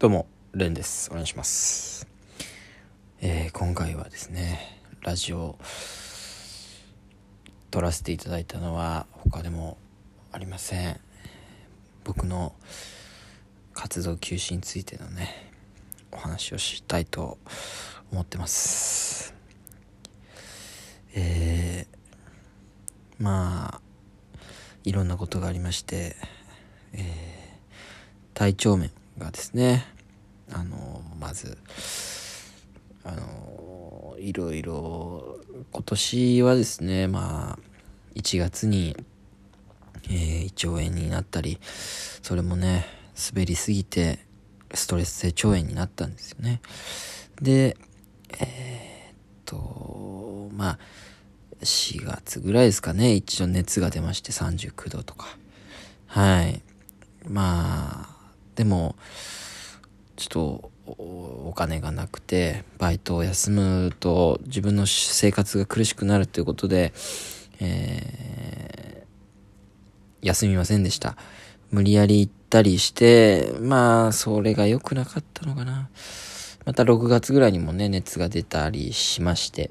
[0.00, 1.10] どうも、レンです。
[1.10, 2.08] お願いします。
[3.20, 5.58] えー今回はですね、ラジオ、
[7.70, 9.76] 撮らせていただいたのは他でも
[10.32, 10.98] ありません。
[12.02, 12.54] 僕の
[13.74, 15.52] 活動休止についてのね、
[16.12, 17.36] お話をしたいと
[18.10, 19.34] 思ってます。
[21.14, 23.80] えー、まあ、
[24.82, 26.16] いろんなことがありまして、
[26.94, 27.30] えー
[28.32, 28.90] 体調面
[29.20, 29.86] がですね
[30.52, 31.56] あのまず
[33.04, 35.38] あのいろいろ
[35.70, 37.58] 今年はですねまあ
[38.16, 38.96] 1月に、
[40.08, 42.86] えー胃腸炎になったりそれもね
[43.32, 44.18] 滑りすぎて
[44.74, 46.60] ストレス性腸炎になったんですよね。
[47.40, 47.76] で
[48.38, 49.14] えーっ
[49.44, 50.78] とまあ
[51.62, 55.28] 4月ぐらいですかね一度熱が出まして39度とか。
[56.06, 56.62] はい。
[57.28, 58.19] まあ
[58.54, 58.96] でも
[60.16, 66.92] ちょっとお金がなくてバイトを休むと自分の生活が苦しくなるということで、
[67.60, 68.30] えー
[70.22, 71.16] 休みませんでした。
[71.70, 75.88] 無理やり行ったりしてまあそれが良くなかったのかな。
[76.64, 79.70] また6月ぐらいにもね熱が出たりしまして、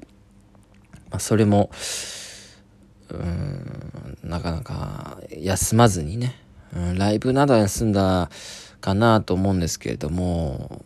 [1.10, 1.70] まあ、それも
[3.10, 6.34] うーんなかなか休まずにね、
[6.74, 8.28] うん、ライブなどは休んだ
[8.80, 10.82] かなと思うんですけれども、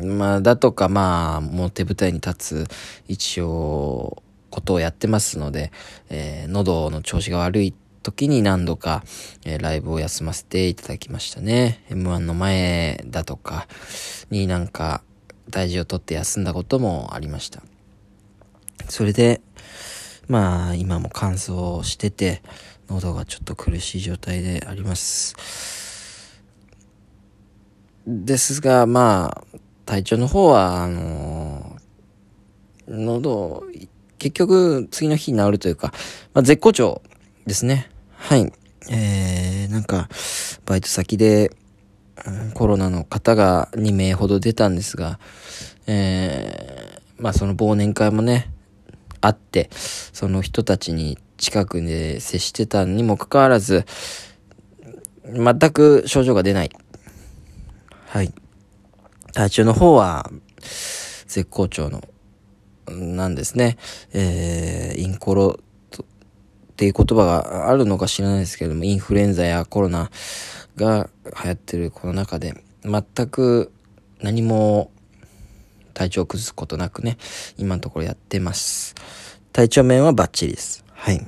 [0.00, 2.68] うん、まあだとかまあもう手舞台に立つ
[3.08, 5.72] 一応ことをやってますので、
[6.10, 9.02] えー喉の調子が悪い時に何度か、
[9.44, 11.84] えーライブを休ませていただきましたね。
[11.90, 13.66] M1 の前だとか
[14.30, 15.02] になんか
[15.50, 17.62] 大事を取って休んだこともありました。
[18.88, 19.40] それで
[20.28, 22.42] まあ今も乾燥してて
[22.88, 25.83] 喉がちょっと苦しい状態であります。
[28.06, 31.76] ですがまあ体調の方はあの
[32.88, 33.64] 喉
[34.18, 35.92] 結局次の日に治るというか、
[36.32, 37.02] まあ、絶好調
[37.46, 38.52] ですねはい
[38.90, 40.08] えー、なんか
[40.66, 41.50] バイト先で
[42.54, 45.18] コロナの方が2名ほど出たんですが、
[45.86, 48.50] えー、まあその忘年会もね、
[49.20, 53.84] あって、その人たちに近くで接してたにもかかわらず、
[55.24, 56.70] 全く症状が出ない。
[58.14, 58.32] はい。
[59.32, 60.30] 体調の方は、
[61.26, 62.00] 絶好調の、
[62.86, 63.76] なんですね。
[64.12, 66.04] えー、インコロっ
[66.76, 70.12] ていう言葉があるのか知らないですけれども、インフルエンザやコロナ
[70.76, 72.54] が流行ってるこの中で、
[72.84, 73.72] 全く
[74.20, 74.92] 何も
[75.92, 77.18] 体調を崩すことなくね、
[77.58, 78.94] 今のところやってます。
[79.52, 80.84] 体調面はバッチリです。
[80.92, 81.26] はい。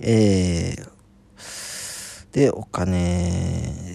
[0.00, 3.85] えー、で、お金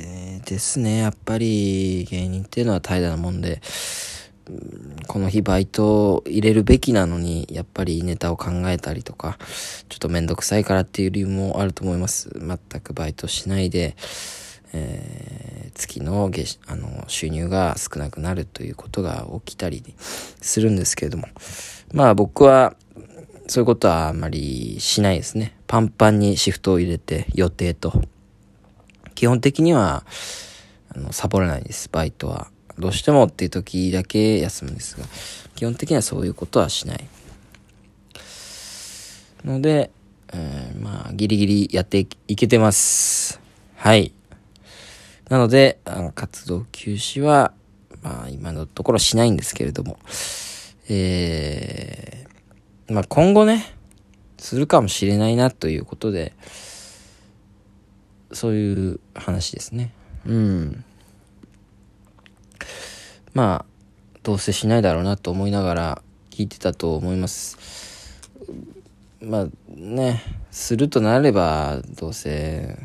[0.52, 0.98] ですね。
[0.98, 3.62] やっぱり芸人っていうのは怠惰なもんで、
[5.08, 9.38] この日バイト入れるべきなのに、やっぱりネタを考えたりとか、
[9.88, 12.30] ちょっとめんどくさいからっていう理由もあると思います。
[12.38, 13.96] 全くバイトしないで、
[14.74, 21.28] えー月の月あの収入が少なくなるということが起きたりするんですけれども
[21.94, 22.76] まあ僕は
[23.48, 28.02] そういうことはあまりしないですねパンパンにシフトを入れて予定と
[29.22, 30.04] 基本的には
[30.90, 31.90] あのサボらないです。
[31.92, 32.48] バイトは。
[32.80, 35.06] どうしてもっていう時だけ休むんですが
[35.56, 37.08] 基本的にはそういうことはしない。
[39.46, 39.92] ので、
[40.34, 43.40] えーまあギリギリやっていけてます。
[43.76, 44.12] はい。
[45.30, 47.54] なので、あの活動休止は、
[48.02, 50.00] まあ今のところしないんですけれども、
[50.90, 53.72] えー、まあ今後ね、
[54.40, 56.34] するかもしれないなということで、
[58.34, 59.94] そういう話ですね。
[60.26, 60.84] うん。
[63.34, 63.66] まあ、
[64.24, 67.58] どうせしないだろうなと思いながら聞いてたと思います。
[69.22, 70.22] まあね、
[70.52, 72.78] するとなれば、どうせ、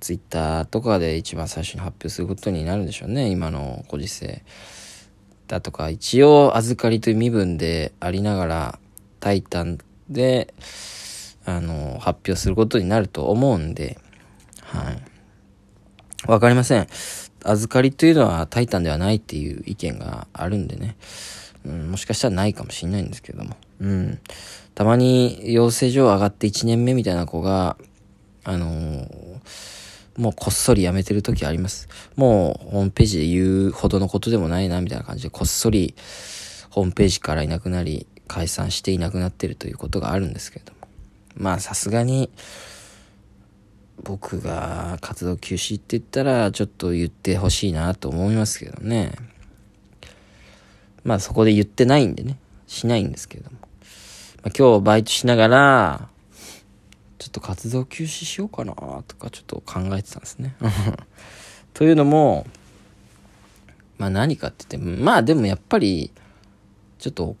[0.00, 4.42] ツイッターとかで一番最初に発表することになるんでしょうね今のご時世
[5.48, 8.78] だとか一応預かりという身分でありながら
[9.20, 9.78] 「タイタン」
[10.08, 10.54] で
[11.44, 13.98] あの発表することになると思うんで
[14.68, 15.02] はい。
[16.26, 16.86] わかりません。
[17.44, 20.96] 預かりというのは「タイタン」ではないっていう意見があるんでね、
[21.64, 23.56] うん、もしかしたらないかもしれないんですけども。
[23.80, 24.18] うん。
[24.74, 27.76] たまに養成所上がって1年目みたいな子が
[28.44, 29.08] あのー
[30.18, 31.88] もうこっそり辞めてる時あります。
[32.16, 35.94] もうホームページで言うほどのことでもないなみたいな感じでこっそり
[36.70, 40.78] ホームページからいなくなり解散していなくなってるということがあるんですけれども。
[41.36, 42.30] まあさすがに
[44.02, 49.12] 僕が活動休止って言ったら、ちょっと言ってほしいなと思いますけどね。
[51.04, 52.38] まあそこで言ってないんでね。
[52.66, 53.58] しないんですけれども。
[54.42, 56.08] まあ、今日バイトしながら、
[57.18, 58.74] ちょっと活動休止しようかな
[59.06, 60.54] とかちょっと考えてたんですね。
[61.74, 62.46] というのも、
[63.96, 66.12] まあ何かって言って、まあでもやっぱり、
[66.98, 67.36] ちょっと、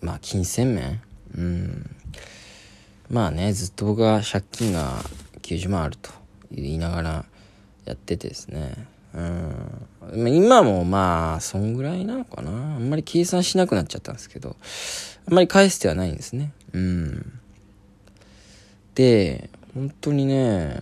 [0.00, 1.00] まあ金銭面
[1.36, 1.96] うん。
[3.10, 5.04] まあね、ずっと僕が借金が
[5.46, 6.10] 90万あると
[6.50, 7.24] 言いながら
[7.84, 8.74] やっててですね。
[9.14, 9.22] う
[10.18, 10.34] ん。
[10.34, 12.50] 今もまあ、そんぐらいなのかな。
[12.50, 14.56] あんまり計算しなくなっちゃったんですけど、
[15.26, 16.52] あんまり返してはないんですね。
[16.72, 17.38] うん。
[18.94, 20.80] で、本当にね、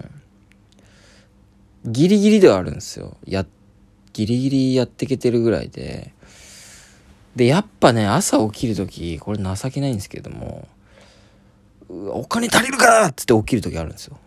[1.84, 3.17] ギリギリではあるんですよ。
[3.26, 3.46] や、
[4.14, 6.14] ギリギリやってけてるぐらいで。
[7.37, 10.67] で、やっぱね、朝起きるとき、これ情けないんですけども、
[11.88, 14.19] お金足りるからっつって起きるときあるんですよ。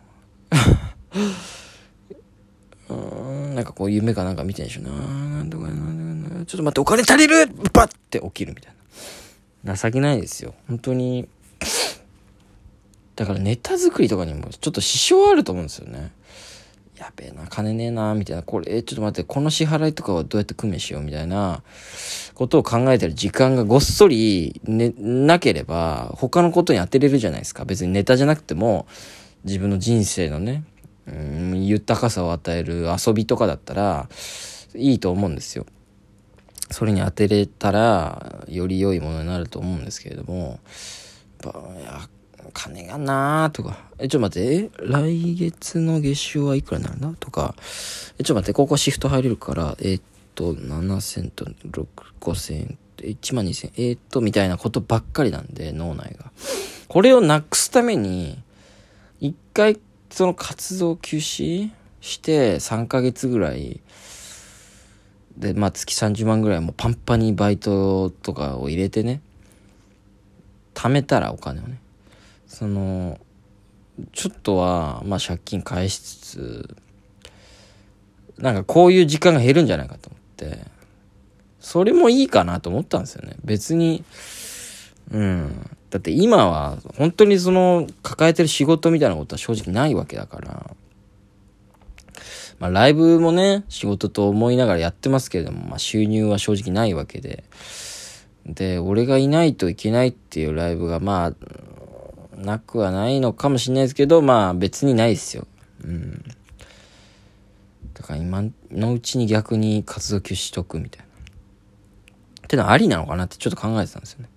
[2.89, 4.89] うん、なんかこう夢かなんか見てんでしょな。
[4.91, 8.73] なんとかなんちょっと待って、お金足りるバッて起きるみたい
[9.63, 9.75] な。
[9.75, 10.53] 情けないですよ。
[10.67, 11.27] 本当に。
[13.15, 16.11] だからネタ作りとかにもちょっと支障あると思うんですよね。
[16.97, 18.43] やべえな、金ねえな、みたいな。
[18.43, 21.61] これ、え、ちょっと待って、この支払いとかはどうやって工面しようみたいな
[22.33, 27.65] ことを考えてる時間がごっそり、ね、なければ、他のことに当てれるじゃないですか。
[27.65, 28.87] 別にネタじゃなくても、
[29.47, 30.63] 自分の人生のね、
[31.07, 34.09] うん、豊かさを与える遊びとかだったら、
[34.75, 35.65] いいと思うんですよ。
[36.69, 40.59] それに当てれたら、より良いものになると思うんですけれども、
[41.43, 42.09] やっぱ、
[42.53, 47.55] 金がなーとか、え、ちょっと待って、え、来月の月収はいくらになるんだとか、
[48.19, 50.01] え、ちょっと待って、ここシフト入れるから、えっ
[50.35, 51.87] と、7000と6、
[52.19, 56.31] 5000、1万2000、えっと、みたいなことばっかりなんで、脳内が。
[56.89, 58.37] これをなくすために、
[59.19, 59.79] 一回、
[60.09, 61.69] その活動休止
[62.01, 63.81] して3ヶ月ぐらい、
[65.37, 69.21] で、まあ月30万ぐらいもパンパンにバイトとかを入れてね、
[70.73, 71.79] 貯めたらお金をね。
[72.47, 73.19] その、
[74.13, 76.75] ちょっとは、まあ借金返しつつ、
[78.37, 80.65] なんかこういう時間が減るんじゃないかと思って、
[81.59, 83.35] それもいいかなと思ったんですよね。
[83.43, 84.03] 別に、
[85.11, 85.76] うん。
[85.89, 90.75] だって今は本当にその抱えてる仕事みたいなことは正直ないわけだから、
[92.59, 97.43] まあライブもね、仕事と思いながらやってますけれども、まあ収入は正直ないわけで、
[98.45, 101.33] で、俺がいないといけないっていうライブがまあ、
[102.37, 105.47] なくはないのかもしれないですけど、まあ別にないですよ。
[105.83, 106.23] うん。
[107.93, 111.05] だから今のうちに逆に活動休止しとくみたいな。
[111.05, 114.29] ってのはありなのかなってちょっと考えてたんですよね。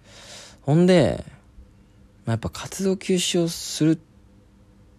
[0.62, 1.24] ほんで、
[2.30, 3.98] まあ、やっぱ活動休止をする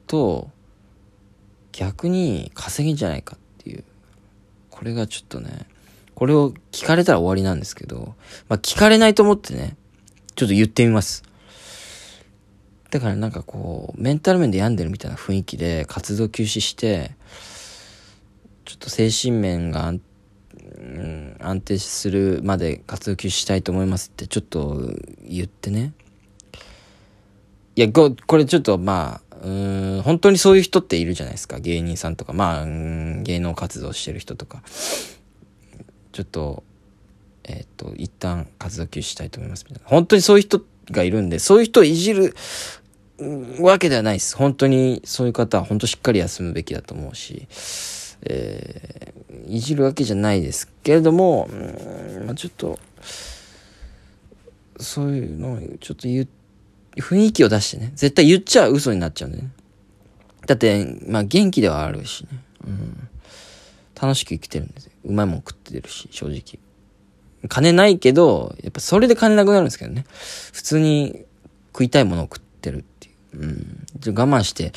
[0.06, 0.50] と、
[1.72, 3.86] 逆に稼ぎんじゃないかっていう。
[4.69, 5.66] これがちょっとね、
[6.13, 8.16] これを聞かれたら終わりなんですけど、
[8.50, 9.78] まあ聞かれないと思ってね、
[10.36, 11.24] ちょっと言ってみます。
[12.89, 17.12] だからなんかこう、メンタル面で病んでるみたいな雰囲気で活動休止して、
[18.66, 24.92] ちょっと精神面が、うん、安定するまで活動休止したいと思いますってちょっと
[25.24, 25.94] 言ってね。
[27.75, 31.59] いや、これちょっとまあ、うん、本当にそういう人っているじゃないですか。
[31.59, 34.62] 芸人さんとか、まあ、芸能活動してる人とか。
[36.12, 36.63] ちょっと、
[37.44, 39.90] えっ、ー、と、一旦活動休止したいと思いますみたいな。
[39.90, 40.61] 本当にそういう人
[40.92, 42.35] がいるんで、そういう人をいじる
[43.59, 44.35] わけではないです。
[44.35, 47.47] 本当にそういう方は本当しっかり休むべきだと思うし、
[48.23, 51.56] えー、いじるわけじゃないですけれども、う
[52.23, 52.78] んまあ、ちょっと、
[54.80, 56.41] そういうのをちょっと言って、
[56.98, 59.52] 雰囲気を出してね、絶対言っちゃ嘘になっちゃうんでね。
[60.45, 62.40] だって、まあ元気ではあるしね。
[62.68, 63.07] うん。
[64.02, 64.92] 楽しく生きてるんですよ。
[65.06, 66.60] うまいもん食ってるし、正直。
[67.48, 70.06] 金ないけど、やっぱそれで金なくなるんですけどね。
[70.54, 71.26] 普通に
[71.74, 73.40] 食いたいものを食ってるっていう。
[73.40, 73.88] うん。
[74.07, 74.74] 我慢して、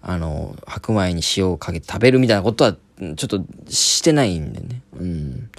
[0.00, 4.82] あの、白米に塩をかけて食べるみたいなことは、ちょっとしてないんでね。
[4.96, 5.50] うん。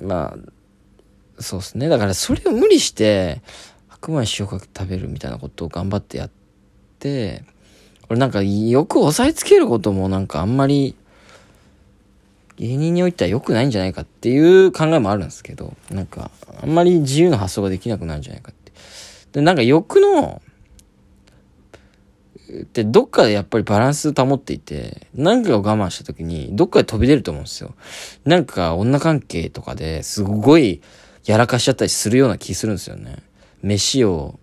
[0.00, 0.52] まあ、
[1.38, 1.88] そうですね。
[1.88, 3.42] だからそれを無理して、
[3.88, 6.30] 白米塩かけ食べるみたいなことを頑張ってやっ
[6.98, 7.44] て、
[8.08, 10.94] 俺なんかよく押さえつけることもなんかあんまり
[12.56, 16.30] 芸人においては良くないんじゃないかっていう考えもあるんですけど、なんか
[16.62, 18.72] あんまり自由な発想ができなくなるんじゃないかって。
[19.32, 20.40] で、なんか欲の、
[22.62, 27.74] ってどっかでやっぱりバランス保っていて、何かを我慢した時にどっかで飛び出ると思うんですよ。
[28.24, 30.80] なんか女関係とかですごい
[31.26, 33.16] やらかしちゃったりするような気するんですよね。
[33.62, 34.38] 飯を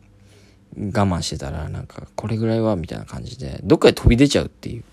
[0.78, 4.84] 我慢してたら、なんか、これぐらいは、みたいな感じで、どっかで飛び出ちゃうっていう。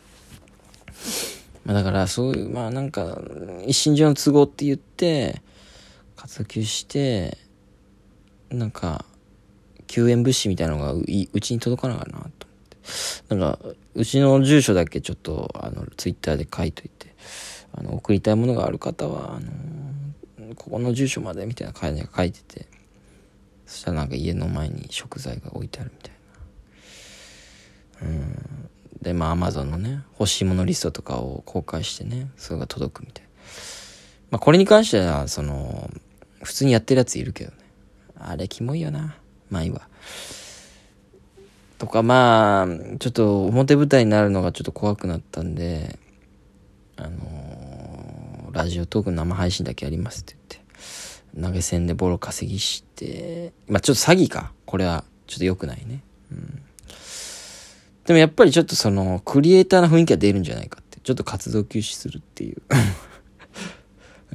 [1.65, 3.21] まあだから、そういう、まあなんか、
[3.67, 5.43] 一身上の都合って言って、
[6.17, 7.39] 活動休して、
[8.51, 9.05] なんか、
[9.87, 11.05] 救援物資みたいなのがう
[11.41, 12.31] ちに届かなかったなと思っ
[13.29, 13.35] て。
[13.35, 13.59] なんか、
[13.95, 17.15] うちの住所だけちょっと、あの、ツイッターで書いといて、
[17.73, 19.51] あの、送りたいものがある方は、あの、
[20.57, 22.67] ここの住所までみたいな感じが書いてて、
[23.67, 26.15] そしたらなんか家の前に食材が置いてあるみたい
[28.03, 28.09] な。
[28.09, 28.71] うん。
[29.03, 33.31] で、まあ、アマゾンのね、欲しいものリストとかを公開してね、それが届くみたいな。
[34.33, 35.91] まあ、これに関しては、その、
[36.43, 37.57] 普通にやってるやついるけどね。
[38.19, 39.17] あれ、キモいよな。
[39.51, 39.89] まあいいわ。
[41.79, 42.67] とか、まあ、
[42.99, 45.99] ちょっと表舞台になるのがちょっと怖くなったんで、
[46.97, 47.11] あの
[48.53, 50.61] ラジオトーク生配信だけやりますって言って。
[51.41, 54.53] 投げ銭でボロ稼ぎして、まあちょっと詐欺か。
[54.67, 56.03] これはちょっと良くないね。
[56.33, 56.63] うん。
[58.05, 60.99] でもやっぱりちょっとその、クリエイターな雰囲気が出るんじゃないかって。
[61.03, 62.63] ちょっと活動休止するっていう。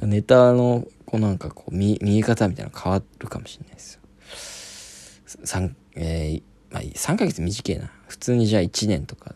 [0.06, 4.00] ネタの、こうなんかこう見、見え方みたいなの変わるかもしれないですよ。
[5.44, 7.92] 3、えー、まあ3ヶ月短いな。
[8.08, 9.34] 普通にじゃあ1年とか、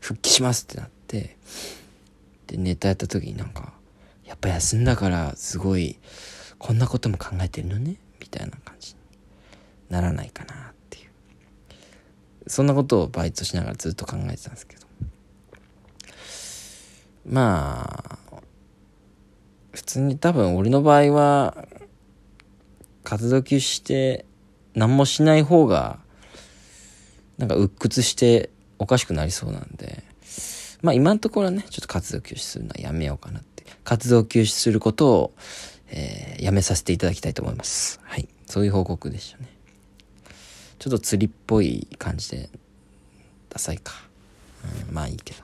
[0.00, 1.36] 復帰しますってなって、
[2.46, 3.72] で、ネタやった時になんか、
[4.24, 5.98] やっぱ休んだからすごい、
[6.58, 9.00] こんなことも考えてるのねみたいな感じに
[9.88, 11.10] ならないかなっていう。
[12.46, 14.86] そんなことをバイトしながらずっと考えてたんですけど。
[17.28, 18.42] まあ、
[19.72, 21.66] 普通に多分俺の場合は、
[23.02, 24.24] 活動休止して
[24.74, 25.98] 何もしない方が、
[27.38, 30.04] なんか鬱屈しておかしくなりそうなんで、
[30.82, 33.64] まあ今のところはね、ちょっと活動休止するのはやめようかなって。
[33.84, 35.34] 活動休止することを、
[35.88, 38.00] えー、やめさせていただきたいと思います。
[38.02, 38.28] はい。
[38.46, 39.48] そういう報告でしたね。
[40.78, 42.50] ちょっと釣りっぽい感じで、
[43.48, 43.92] ダサいか。
[44.88, 45.42] うん、まあいいけど。